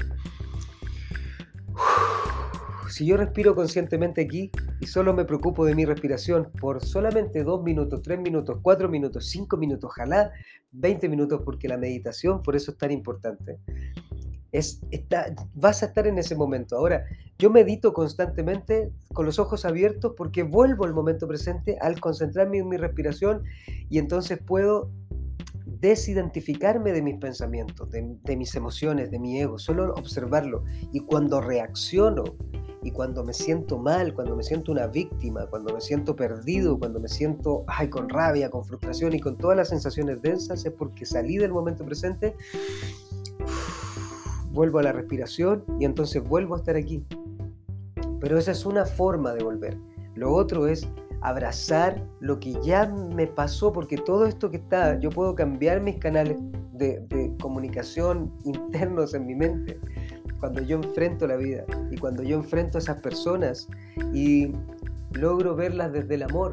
si 2.92 3.06
yo 3.06 3.16
respiro 3.16 3.54
conscientemente 3.54 4.20
aquí 4.20 4.50
y 4.78 4.86
solo 4.86 5.14
me 5.14 5.24
preocupo 5.24 5.64
de 5.64 5.74
mi 5.74 5.86
respiración 5.86 6.50
por 6.60 6.84
solamente 6.84 7.42
dos 7.42 7.62
minutos, 7.62 8.02
tres 8.02 8.20
minutos, 8.20 8.58
cuatro 8.60 8.88
minutos, 8.88 9.30
cinco 9.30 9.56
minutos, 9.56 9.90
ojalá 9.90 10.30
20 10.72 11.08
minutos, 11.08 11.40
porque 11.42 11.68
la 11.68 11.78
meditación 11.78 12.42
por 12.42 12.54
eso 12.54 12.72
es 12.72 12.76
tan 12.76 12.90
importante. 12.90 13.58
Es, 14.52 14.82
está, 14.90 15.34
vas 15.54 15.82
a 15.82 15.86
estar 15.86 16.06
en 16.06 16.18
ese 16.18 16.36
momento. 16.36 16.76
Ahora, 16.76 17.06
yo 17.38 17.48
medito 17.48 17.94
constantemente 17.94 18.92
con 19.14 19.24
los 19.24 19.38
ojos 19.38 19.64
abiertos 19.64 20.12
porque 20.14 20.42
vuelvo 20.42 20.84
al 20.84 20.92
momento 20.92 21.26
presente 21.26 21.78
al 21.80 21.98
concentrarme 21.98 22.58
en 22.58 22.68
mi 22.68 22.76
respiración 22.76 23.42
y 23.88 23.98
entonces 23.98 24.38
puedo 24.38 24.90
desidentificarme 25.82 26.92
de 26.92 27.02
mis 27.02 27.18
pensamientos, 27.18 27.90
de, 27.90 28.36
mis 28.36 28.54
emociones, 28.54 29.10
de 29.10 29.18
mi 29.18 29.40
ego, 29.40 29.58
solo 29.58 29.92
observarlo. 29.94 30.62
Y 30.92 31.00
cuando 31.00 31.40
reacciono 31.40 32.22
y 32.84 32.92
cuando 32.92 33.24
me 33.24 33.34
siento 33.34 33.78
mal, 33.78 34.14
cuando 34.14 34.36
me 34.36 34.44
siento 34.44 34.70
una 34.70 34.86
víctima, 34.86 35.46
cuando 35.48 35.74
me 35.74 35.80
siento 35.80 36.14
perdido, 36.14 36.78
cuando 36.78 37.00
me 37.00 37.08
siento 37.08 37.64
ay, 37.66 37.88
con 37.88 38.08
rabia, 38.08 38.48
con 38.48 38.64
frustración 38.64 39.12
y 39.12 39.18
con 39.18 39.36
todas 39.36 39.56
las 39.56 39.70
sensaciones 39.70 40.22
densas, 40.22 40.64
es 40.64 40.72
porque 40.72 41.04
salí 41.04 41.36
del 41.36 41.50
momento 41.50 41.84
presente, 41.84 42.36
vuelvo 44.52 44.78
a 44.78 44.84
la 44.84 44.92
respiración 44.92 45.64
y 45.80 45.84
entonces 45.84 46.22
vuelvo 46.22 46.54
a 46.54 46.58
estar 46.58 46.76
aquí. 46.76 47.04
Pero 48.20 48.38
esa 48.38 48.52
es 48.52 48.64
una 48.64 48.86
forma 48.86 49.34
de 49.34 49.42
volver. 49.42 49.76
Lo 50.14 50.32
otro 50.32 50.68
es 50.68 50.86
abrazar 51.22 52.04
lo 52.20 52.38
que 52.40 52.52
ya 52.62 52.86
me 52.86 53.26
pasó, 53.26 53.72
porque 53.72 53.96
todo 53.96 54.26
esto 54.26 54.50
que 54.50 54.56
está, 54.56 54.98
yo 54.98 55.10
puedo 55.10 55.34
cambiar 55.34 55.80
mis 55.80 55.96
canales 55.98 56.36
de, 56.72 57.32
comunicación 57.40 58.32
internos 58.44 59.14
en 59.14 59.26
mi 59.26 59.34
mente 59.34 59.78
cuando 60.40 60.60
yo 60.60 60.76
enfrento 60.76 61.26
la 61.28 61.36
vida 61.36 61.64
y 61.90 61.96
cuando 61.96 62.24
yo 62.24 62.36
enfrento 62.36 62.76
a 62.76 62.80
esas 62.80 63.00
personas 63.00 63.68
y 64.12 64.52
logro 65.12 65.54
verlas 65.54 65.92
desde 65.92 66.16
el 66.16 66.24
amor 66.24 66.52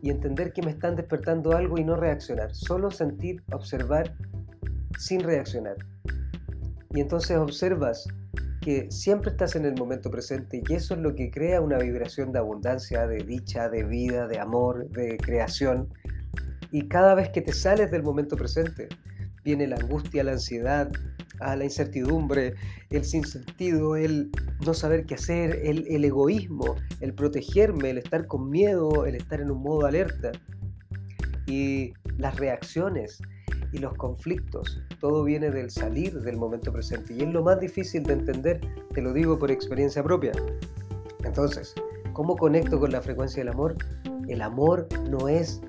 y 0.00 0.08
entender 0.08 0.54
que 0.54 0.62
me 0.62 0.70
están 0.70 0.96
despertando 0.96 1.52
algo 1.54 1.76
y 1.76 1.84
no 1.84 1.96
reaccionar, 1.96 2.54
solo 2.54 2.90
sentir, 2.90 3.42
observar 3.52 4.14
sin 4.98 5.20
reaccionar. 5.20 5.76
Y 6.94 7.00
entonces 7.00 7.36
observas 7.36 8.08
que 8.66 8.90
siempre 8.90 9.30
estás 9.30 9.54
en 9.54 9.64
el 9.64 9.76
momento 9.76 10.10
presente 10.10 10.60
y 10.68 10.72
eso 10.72 10.94
es 10.94 11.00
lo 11.00 11.14
que 11.14 11.30
crea 11.30 11.60
una 11.60 11.78
vibración 11.78 12.32
de 12.32 12.40
abundancia, 12.40 13.06
de 13.06 13.18
dicha, 13.18 13.68
de 13.68 13.84
vida, 13.84 14.26
de 14.26 14.40
amor, 14.40 14.90
de 14.90 15.18
creación. 15.18 15.88
Y 16.72 16.88
cada 16.88 17.14
vez 17.14 17.28
que 17.28 17.42
te 17.42 17.52
sales 17.52 17.92
del 17.92 18.02
momento 18.02 18.36
presente, 18.36 18.88
viene 19.44 19.68
la 19.68 19.76
angustia, 19.76 20.24
la 20.24 20.32
ansiedad, 20.32 20.90
a 21.38 21.54
la 21.54 21.62
incertidumbre, 21.62 22.54
el 22.90 23.04
sinsentido, 23.04 23.94
el 23.94 24.32
no 24.66 24.74
saber 24.74 25.06
qué 25.06 25.14
hacer, 25.14 25.60
el, 25.62 25.86
el, 25.86 26.04
egoísmo, 26.04 26.74
el 27.00 27.14
protegerme, 27.14 27.90
el 27.90 27.98
estar 27.98 28.26
con 28.26 28.50
miedo, 28.50 29.06
el 29.06 29.14
estar 29.14 29.40
en 29.40 29.52
un 29.52 29.62
modo 29.62 29.86
alerta. 29.86 30.32
Y 31.46 31.94
las 32.18 32.36
reacciones 32.36 33.20
y 33.72 33.78
los 33.78 33.94
conflictos, 33.94 34.80
todo 35.00 35.24
viene 35.24 35.50
del 35.50 35.70
salir 35.70 36.20
del 36.20 36.36
momento 36.36 36.72
presente. 36.72 37.14
Y 37.14 37.22
es 37.22 37.28
lo 37.28 37.42
más 37.42 37.60
difícil 37.60 38.02
de 38.02 38.14
entender, 38.14 38.60
te 38.94 39.02
lo 39.02 39.12
digo 39.12 39.38
por 39.38 39.50
experiencia 39.50 40.02
propia. 40.02 40.32
Entonces, 41.24 41.74
¿cómo 42.12 42.36
conecto 42.36 42.78
con 42.80 42.92
la 42.92 43.02
frecuencia 43.02 43.42
del 43.42 43.52
amor? 43.52 43.76
El 44.28 44.42
amor 44.42 44.88
no 45.10 45.28
es 45.28 45.60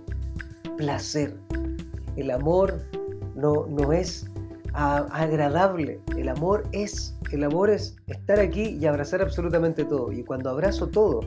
placer. 0.78 1.36
El 2.16 2.32
amor 2.32 2.86
no, 3.36 3.68
no 3.68 3.94
es 3.94 4.28
agradable. 4.74 6.00
El 6.16 6.30
amor 6.30 6.64
es, 6.72 7.16
el 7.32 7.44
amor 7.44 7.70
es 7.70 7.96
estar 8.08 8.40
aquí 8.40 8.78
y 8.80 8.86
abrazar 8.86 9.22
absolutamente 9.22 9.86
todo. 9.86 10.12
Y 10.12 10.24
cuando 10.24 10.50
abrazo 10.50 10.88
todo, 10.88 11.22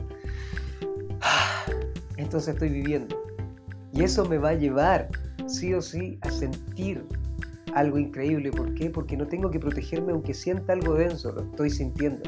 entonces 2.17 2.53
estoy 2.53 2.69
viviendo. 2.69 3.20
Y 3.93 4.03
eso 4.03 4.25
me 4.25 4.37
va 4.37 4.49
a 4.49 4.53
llevar, 4.53 5.09
sí 5.47 5.73
o 5.73 5.81
sí, 5.81 6.17
a 6.21 6.31
sentir 6.31 7.03
algo 7.73 7.97
increíble. 7.97 8.51
¿Por 8.51 8.73
qué? 8.73 8.89
Porque 8.89 9.17
no 9.17 9.27
tengo 9.27 9.51
que 9.51 9.59
protegerme 9.59 10.11
aunque 10.11 10.33
sienta 10.33 10.73
algo 10.73 10.95
denso, 10.95 11.31
lo 11.31 11.41
estoy 11.41 11.69
sintiendo. 11.69 12.21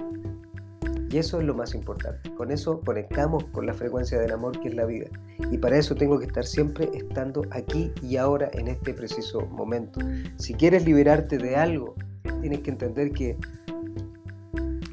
Y 1.10 1.20
eso 1.20 1.39
es 1.39 1.46
lo 1.46 1.53
más 1.53 1.75
importante. 1.75 2.34
Con 2.34 2.50
eso 2.50 2.82
conectamos 2.82 3.43
con 3.46 3.67
la 3.67 3.74
frecuencia 3.75 4.20
del 4.20 4.32
amor 4.32 4.60
que 4.60 4.70
es 4.70 4.74
la 4.74 4.86
vida. 4.86 5.08
Y 5.51 5.60
para 5.60 5.77
eso 5.77 5.93
tengo 5.93 6.17
que 6.17 6.25
estar 6.25 6.43
siempre 6.43 6.89
estando 6.93 7.43
aquí 7.51 7.91
y 8.01 8.17
ahora 8.17 8.50
en 8.53 8.67
este 8.67 8.96
preciso 8.96 9.41
momento. 9.41 10.00
Si 10.38 10.55
quieres 10.55 10.86
liberarte 10.86 11.38
de 11.38 11.55
algo, 11.55 11.93
tienes 12.41 12.62
que 12.62 12.72
entender 12.72 13.12
que 13.12 13.38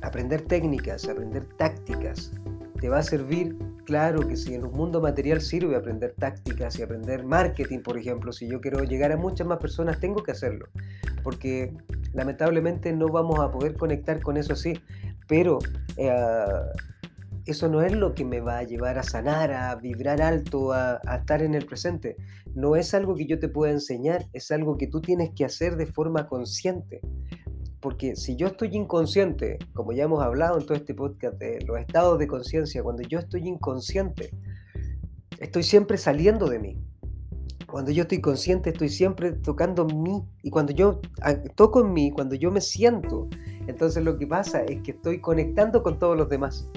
aprender 0.03 0.43
técnicas, 0.43 1.09
aprender 1.09 1.45
tácticas, 1.57 2.33
te 2.79 2.91
va 2.91 2.99
a 2.99 3.03
servir, 3.03 3.57
claro 3.91 4.29
que 4.29 4.37
si 4.37 4.55
en 4.55 4.65
un 4.65 4.73
mundo 4.73 5.01
material 5.01 5.41
sirve 5.41 5.75
aprender 5.75 6.15
tácticas 6.17 6.79
y 6.79 6.83
aprender 6.85 7.25
marketing, 7.25 7.81
por 7.81 7.99
ejemplo, 7.99 8.33
si 8.33 8.47
yo 8.47 8.61
quiero 8.61 8.85
llegar 8.85 9.11
a 9.11 9.17
muchas 9.17 9.49
más 9.49 9.59
personas, 9.59 9.99
tengo 9.99 10.23
que 10.23 10.31
hacerlo, 10.31 10.69
porque 11.25 11.77
lamentablemente 12.13 12.93
no 12.93 13.09
vamos 13.09 13.41
a 13.41 13.51
poder 13.51 13.75
conectar 13.75 14.23
con 14.23 14.37
eso 14.37 14.53
así. 14.53 14.75
Pero 15.27 15.59
eh, 15.97 16.15
eso 17.47 17.69
no 17.69 17.83
es 17.83 17.91
lo 17.91 18.15
que 18.15 18.25
me 18.25 18.39
va 18.39 18.59
a 18.59 18.63
llevar 18.63 18.97
a 18.97 19.03
sanar, 19.03 19.51
a 19.51 19.75
vibrar 19.75 20.23
alto, 20.23 20.73
a, 20.73 21.01
estar 21.19 21.43
en 21.43 21.57
el 21.57 21.67
presente. 21.67 22.17
No 22.55 22.77
es 22.77 22.95
algo 22.95 23.17
que 23.17 23.27
yo 23.27 23.41
te 23.41 23.49
pueda 23.49 23.73
enseñar, 23.73 24.27
es 24.33 24.53
algo 24.53 24.79
que 24.79 24.87
tú 24.87 25.01
tienes 25.01 25.31
que 25.31 25.45
hacer 25.45 25.77
de 25.77 25.87
forma 25.87 26.29
consciente. 26.29 27.01
Porque 27.81 28.15
si 28.15 28.37
yo 28.37 28.49
estoy 28.49 28.77
inconsciente, 28.77 29.59
como 29.73 29.93
ya 29.93 30.05
hemos 30.05 30.23
hablado 30.23 30.59
en 30.59 30.67
todo 30.67 30.77
este 30.77 30.95
podcast 30.95 31.39
de 31.39 31.61
los 31.67 31.79
estados 31.79 32.19
de 32.19 32.27
conciencia, 32.27 32.83
cuando 32.83 33.03
yo 33.03 33.19
estoy 33.19 33.49
inconsciente, 33.49 34.31
estoy 35.39 35.63
siempre 35.63 35.97
saliendo 35.97 36.47
de 36.49 36.59
mí. 36.59 36.77
Cuando 37.67 37.91
yo 37.91 38.03
estoy 38.03 38.21
consciente, 38.21 38.71
estoy 38.71 38.89
siempre 38.89 39.33
tocando 39.33 39.87
mí. 39.87 40.23
Y 40.43 40.51
cuando 40.51 40.73
yo 40.73 41.01
toco 41.55 41.81
en 41.81 41.93
mí, 41.93 42.11
cuando 42.11 42.35
yo 42.35 42.51
me 42.51 42.61
siento, 42.61 43.29
entonces 43.67 44.05
lo 44.05 44.19
que 44.19 44.27
pasa 44.27 44.63
es 44.65 44.83
que 44.83 44.91
estoy 44.91 45.21
conectando 45.21 45.83
con 45.83 45.99
todos 45.99 46.17
los 46.17 46.29
demás. 46.29 46.69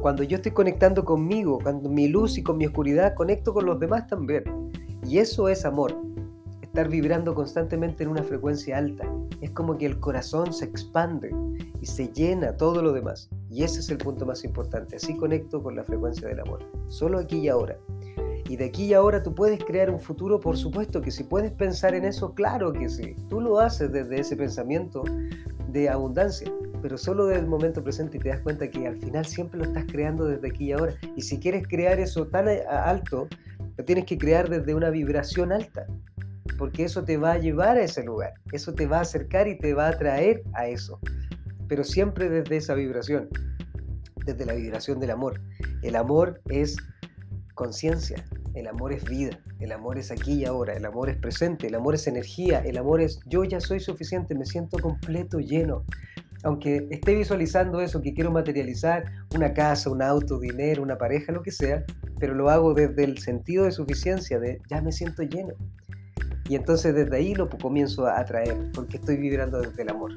Cuando 0.00 0.22
yo 0.22 0.36
estoy 0.36 0.52
conectando 0.52 1.04
conmigo, 1.04 1.58
con 1.58 1.92
mi 1.92 2.08
luz 2.08 2.38
y 2.38 2.42
con 2.42 2.56
mi 2.56 2.66
oscuridad, 2.66 3.14
conecto 3.14 3.52
con 3.52 3.66
los 3.66 3.80
demás 3.80 4.06
también. 4.06 4.44
Y 5.04 5.18
eso 5.18 5.48
es 5.48 5.64
amor. 5.64 5.94
Estar 6.68 6.88
vibrando 6.88 7.34
constantemente 7.34 8.04
en 8.04 8.10
una 8.10 8.22
frecuencia 8.22 8.78
alta. 8.78 9.04
Es 9.40 9.50
como 9.50 9.76
que 9.78 9.86
el 9.86 9.98
corazón 9.98 10.52
se 10.52 10.66
expande 10.66 11.34
y 11.80 11.86
se 11.86 12.08
llena 12.08 12.56
todo 12.56 12.82
lo 12.82 12.92
demás. 12.92 13.30
Y 13.50 13.64
ese 13.64 13.80
es 13.80 13.88
el 13.88 13.98
punto 13.98 14.26
más 14.26 14.44
importante. 14.44 14.96
Así 14.96 15.16
conecto 15.16 15.62
con 15.62 15.74
la 15.74 15.82
frecuencia 15.82 16.28
del 16.28 16.40
amor. 16.40 16.60
Solo 16.88 17.18
aquí 17.18 17.38
y 17.38 17.48
ahora. 17.48 17.76
Y 18.48 18.56
de 18.56 18.66
aquí 18.66 18.84
y 18.84 18.94
ahora 18.94 19.22
tú 19.22 19.34
puedes 19.34 19.62
crear 19.64 19.90
un 19.90 19.98
futuro, 19.98 20.40
por 20.40 20.56
supuesto 20.56 21.00
que 21.00 21.10
si 21.10 21.24
puedes 21.24 21.52
pensar 21.52 21.94
en 21.94 22.04
eso, 22.04 22.34
claro 22.34 22.72
que 22.72 22.88
sí. 22.88 23.16
Tú 23.28 23.40
lo 23.40 23.58
haces 23.58 23.90
desde 23.90 24.20
ese 24.20 24.36
pensamiento 24.36 25.02
de 25.70 25.88
abundancia, 25.88 26.50
pero 26.80 26.96
solo 26.96 27.26
del 27.26 27.46
momento 27.46 27.82
presente 27.82 28.16
y 28.16 28.20
te 28.20 28.28
das 28.28 28.40
cuenta 28.40 28.70
que 28.70 28.86
al 28.86 28.96
final 28.96 29.26
siempre 29.26 29.58
lo 29.58 29.64
estás 29.64 29.84
creando 29.86 30.26
desde 30.26 30.48
aquí 30.48 30.66
y 30.66 30.72
ahora. 30.72 30.94
Y 31.16 31.22
si 31.22 31.38
quieres 31.38 31.66
crear 31.66 31.98
eso 31.98 32.26
tan 32.26 32.46
alto, 32.70 33.28
lo 33.76 33.84
tienes 33.84 34.06
que 34.06 34.16
crear 34.16 34.48
desde 34.48 34.74
una 34.74 34.90
vibración 34.90 35.52
alta, 35.52 35.86
porque 36.58 36.84
eso 36.84 37.04
te 37.04 37.16
va 37.16 37.32
a 37.32 37.38
llevar 37.38 37.78
a 37.78 37.82
ese 37.82 38.02
lugar, 38.02 38.34
eso 38.52 38.74
te 38.74 38.86
va 38.86 38.98
a 38.98 39.02
acercar 39.02 39.48
y 39.48 39.56
te 39.56 39.72
va 39.72 39.86
a 39.86 39.90
atraer 39.90 40.42
a 40.52 40.66
eso, 40.66 40.98
pero 41.68 41.84
siempre 41.84 42.28
desde 42.28 42.56
esa 42.56 42.74
vibración, 42.74 43.28
desde 44.26 44.44
la 44.44 44.54
vibración 44.54 44.98
del 45.00 45.12
amor. 45.12 45.40
El 45.82 45.96
amor 45.96 46.42
es 46.48 46.76
conciencia, 47.54 48.24
El 48.54 48.66
amor 48.66 48.92
es 48.92 49.04
vida, 49.04 49.38
el 49.60 49.72
amor 49.72 49.98
es 49.98 50.10
aquí 50.10 50.34
y 50.34 50.44
ahora, 50.44 50.72
el 50.74 50.84
amor 50.84 51.10
es 51.10 51.16
presente, 51.16 51.68
el 51.68 51.74
amor 51.76 51.94
es 51.94 52.06
energía, 52.08 52.60
el 52.60 52.76
amor 52.76 53.00
es 53.00 53.20
yo 53.26 53.44
ya 53.44 53.60
soy 53.60 53.78
suficiente, 53.78 54.34
me 54.34 54.46
siento 54.46 54.78
completo, 54.78 55.38
lleno. 55.38 55.84
Aunque 56.44 56.86
esté 56.90 57.14
visualizando 57.14 57.80
eso, 57.80 58.00
que 58.00 58.14
quiero 58.14 58.30
materializar 58.30 59.04
una 59.34 59.52
casa, 59.54 59.90
un 59.90 60.02
auto, 60.02 60.38
dinero, 60.38 60.82
una 60.82 60.98
pareja, 60.98 61.32
lo 61.32 61.42
que 61.42 61.52
sea, 61.52 61.84
pero 62.18 62.34
lo 62.34 62.48
hago 62.48 62.74
desde 62.74 63.04
el 63.04 63.18
sentido 63.18 63.64
de 63.64 63.72
suficiencia, 63.72 64.38
de 64.38 64.60
ya 64.68 64.80
me 64.80 64.92
siento 64.92 65.22
lleno. 65.22 65.54
Y 66.48 66.56
entonces 66.56 66.94
desde 66.94 67.16
ahí 67.16 67.34
lo 67.34 67.48
comienzo 67.48 68.06
a 68.06 68.18
atraer, 68.18 68.56
porque 68.74 68.96
estoy 68.96 69.16
vibrando 69.16 69.60
desde 69.60 69.82
el 69.82 69.90
amor. 69.90 70.12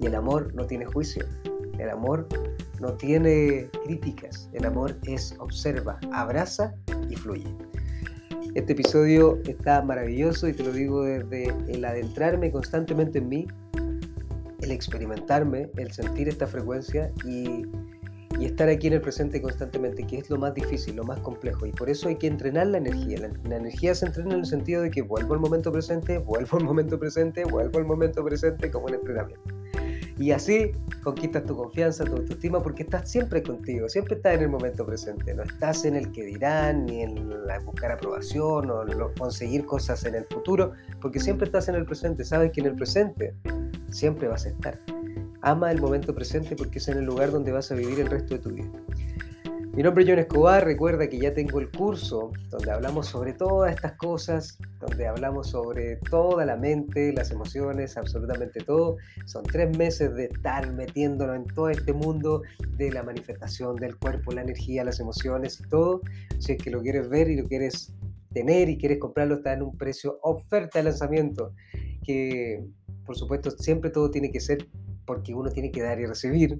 Y 0.00 0.06
el 0.06 0.14
amor 0.14 0.54
no 0.54 0.66
tiene 0.66 0.86
juicio, 0.86 1.24
el 1.78 1.90
amor 1.90 2.26
no 2.80 2.94
tiene 2.94 3.68
críticas, 3.84 4.48
el 4.52 4.64
amor 4.64 4.96
es 5.04 5.34
observa, 5.38 5.98
abraza 6.12 6.74
y 7.10 7.16
fluye. 7.16 7.54
Este 8.54 8.72
episodio 8.72 9.38
está 9.44 9.82
maravilloso 9.82 10.48
y 10.48 10.54
te 10.54 10.64
lo 10.64 10.72
digo 10.72 11.04
desde 11.04 11.54
el 11.68 11.84
adentrarme 11.84 12.50
constantemente 12.50 13.18
en 13.18 13.28
mí, 13.28 13.46
el 14.62 14.70
experimentarme, 14.70 15.70
el 15.76 15.92
sentir 15.92 16.28
esta 16.28 16.46
frecuencia 16.46 17.12
y, 17.26 17.66
estar 18.44 18.68
aquí 18.68 18.88
en 18.88 18.92
el 18.92 19.00
presente 19.00 19.40
constantemente, 19.40 20.06
que 20.06 20.18
es 20.18 20.28
lo 20.28 20.36
más 20.36 20.54
difícil, 20.54 20.96
lo 20.96 21.04
más 21.04 21.18
complejo. 21.20 21.64
Y 21.64 21.72
por 21.72 21.88
eso 21.88 22.08
hay 22.08 22.16
que 22.16 22.26
entrenar 22.26 22.66
la 22.66 22.78
energía. 22.78 23.18
La, 23.20 23.30
la 23.48 23.56
energía 23.56 23.94
se 23.94 24.06
entrena 24.06 24.34
en 24.34 24.40
el 24.40 24.46
sentido 24.46 24.82
de 24.82 24.90
que 24.90 25.02
vuelvo 25.02 25.34
al 25.34 25.40
momento 25.40 25.72
presente, 25.72 26.18
vuelvo 26.18 26.58
al 26.58 26.64
momento 26.64 26.98
presente, 26.98 27.44
vuelvo 27.44 27.78
al 27.78 27.86
momento 27.86 28.22
presente 28.22 28.70
como 28.70 28.86
un 28.86 28.94
entrenamiento. 28.94 29.56
Y 30.18 30.30
así 30.30 30.72
conquistas 31.02 31.44
tu 31.44 31.54
confianza, 31.54 32.04
tu 32.04 32.16
autoestima, 32.16 32.62
porque 32.62 32.84
estás 32.84 33.10
siempre 33.10 33.42
contigo, 33.42 33.88
siempre 33.88 34.16
estás 34.16 34.34
en 34.34 34.42
el 34.42 34.48
momento 34.48 34.86
presente. 34.86 35.34
No 35.34 35.42
estás 35.42 35.84
en 35.84 35.94
el 35.94 36.10
que 36.10 36.24
dirán, 36.24 36.86
ni 36.86 37.02
en 37.02 37.46
la 37.46 37.58
buscar 37.60 37.92
aprobación 37.92 38.70
o 38.70 38.84
conseguir 39.18 39.66
cosas 39.66 40.04
en 40.04 40.14
el 40.14 40.24
futuro, 40.24 40.72
porque 41.02 41.20
siempre 41.20 41.46
estás 41.46 41.68
en 41.68 41.74
el 41.74 41.84
presente. 41.84 42.24
Sabes 42.24 42.50
que 42.52 42.60
en 42.60 42.68
el 42.68 42.76
presente 42.76 43.34
siempre 43.90 44.26
vas 44.28 44.46
a 44.46 44.48
estar. 44.48 44.95
Ama 45.46 45.70
el 45.70 45.80
momento 45.80 46.12
presente 46.12 46.56
porque 46.56 46.80
es 46.80 46.88
en 46.88 46.98
el 46.98 47.04
lugar 47.04 47.30
donde 47.30 47.52
vas 47.52 47.70
a 47.70 47.76
vivir 47.76 48.00
el 48.00 48.08
resto 48.08 48.34
de 48.34 48.40
tu 48.40 48.50
vida. 48.50 48.66
Mi 49.74 49.84
nombre 49.84 50.02
es 50.02 50.10
John 50.10 50.18
Escobar, 50.18 50.64
recuerda 50.64 51.08
que 51.08 51.20
ya 51.20 51.34
tengo 51.34 51.60
el 51.60 51.70
curso 51.70 52.32
donde 52.50 52.72
hablamos 52.72 53.06
sobre 53.06 53.32
todas 53.32 53.72
estas 53.72 53.92
cosas, 53.92 54.58
donde 54.80 55.06
hablamos 55.06 55.50
sobre 55.50 55.98
toda 56.10 56.44
la 56.44 56.56
mente, 56.56 57.12
las 57.12 57.30
emociones, 57.30 57.96
absolutamente 57.96 58.58
todo. 58.64 58.96
Son 59.26 59.44
tres 59.44 59.78
meses 59.78 60.16
de 60.16 60.24
estar 60.24 60.72
metiéndonos 60.72 61.36
en 61.36 61.46
todo 61.46 61.70
este 61.70 61.92
mundo 61.92 62.42
de 62.76 62.90
la 62.90 63.04
manifestación 63.04 63.76
del 63.76 63.96
cuerpo, 63.98 64.32
la 64.32 64.42
energía, 64.42 64.82
las 64.82 64.98
emociones 64.98 65.60
y 65.60 65.68
todo. 65.68 66.00
Si 66.40 66.54
es 66.54 66.58
que 66.58 66.70
lo 66.70 66.82
quieres 66.82 67.08
ver 67.08 67.30
y 67.30 67.36
lo 67.36 67.46
quieres 67.46 67.94
tener 68.32 68.68
y 68.68 68.78
quieres 68.78 68.98
comprarlo, 68.98 69.36
está 69.36 69.52
en 69.52 69.62
un 69.62 69.78
precio 69.78 70.18
oferta 70.22 70.80
de 70.80 70.86
lanzamiento, 70.86 71.52
que 72.02 72.66
por 73.04 73.16
supuesto 73.16 73.52
siempre 73.52 73.90
todo 73.90 74.10
tiene 74.10 74.32
que 74.32 74.40
ser 74.40 74.66
porque 75.06 75.34
uno 75.34 75.50
tiene 75.50 75.70
que 75.70 75.82
dar 75.82 75.98
y 76.00 76.06
recibir 76.06 76.58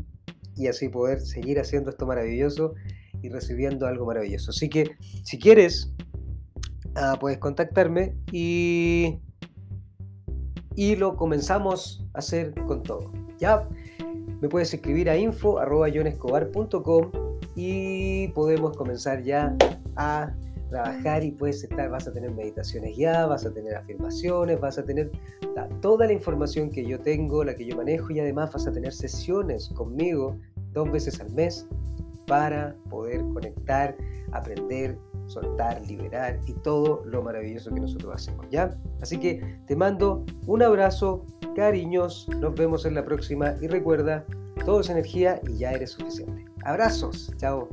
y 0.55 0.69
así 0.69 0.88
poder 0.88 1.21
seguir 1.21 1.61
haciendo 1.61 1.91
esto 1.91 2.07
maravilloso 2.07 2.75
y 3.23 3.29
recibiendo 3.29 3.87
algo 3.87 4.07
maravilloso. 4.07 4.50
Así 4.50 4.69
que 4.69 4.97
si 5.23 5.38
quieres, 5.38 5.93
ah, 6.95 7.17
puedes 7.21 7.38
contactarme 7.38 8.17
y, 8.33 9.19
y 10.75 10.97
lo 10.97 11.17
comenzamos 11.17 12.07
a 12.15 12.19
hacer 12.21 12.55
con 12.67 12.83
todo. 12.83 13.12
Ya 13.38 13.69
me 14.41 14.49
puedes 14.49 14.73
escribir 14.73 15.11
a 15.11 15.17
info.jonescobar.com 15.17 17.11
y 17.55 18.29
podemos 18.29 18.76
comenzar 18.76 19.23
ya 19.23 19.57
a 19.97 20.35
trabajar 20.68 21.23
y 21.23 21.30
puedes 21.30 21.62
estar, 21.62 21.88
vas 21.90 22.08
a 22.08 22.12
tener 22.12 22.30
meditaciones 22.32 22.96
ya, 22.96 23.26
vas 23.26 23.46
a 23.46 23.52
tener 23.52 23.75
afirmaciones, 23.76 24.61
vas 24.61 24.78
a 24.78 24.85
tener 24.85 25.11
toda 25.80 26.06
la 26.06 26.12
información 26.12 26.70
que 26.70 26.85
yo 26.85 27.00
tengo, 27.00 27.44
la 27.44 27.54
que 27.54 27.66
yo 27.66 27.76
manejo 27.76 28.12
y 28.12 28.20
además 28.20 28.52
vas 28.52 28.66
a 28.66 28.73
tener 28.73 28.92
sesiones 28.92 29.68
conmigo 29.70 30.38
dos 30.73 30.90
veces 30.90 31.20
al 31.20 31.31
mes 31.33 31.66
para 32.26 32.74
poder 32.90 33.20
conectar, 33.33 33.96
aprender, 34.33 34.98
soltar, 35.26 35.85
liberar 35.87 36.38
y 36.46 36.52
todo 36.55 37.02
lo 37.05 37.22
maravilloso 37.22 37.72
que 37.72 37.81
nosotros 37.81 38.14
hacemos, 38.14 38.46
¿ya? 38.50 38.76
Así 39.00 39.18
que 39.18 39.59
te 39.66 39.76
mando 39.76 40.24
un 40.46 40.62
abrazo, 40.62 41.24
cariños, 41.55 42.29
nos 42.40 42.55
vemos 42.55 42.85
en 42.85 42.94
la 42.94 43.05
próxima 43.05 43.55
y 43.61 43.68
recuerda, 43.68 44.24
todo 44.64 44.81
es 44.81 44.90
energía 44.90 45.40
y 45.48 45.59
ya 45.59 45.72
eres 45.72 45.90
suficiente. 45.90 46.44
Abrazos, 46.64 47.33
chao. 47.37 47.68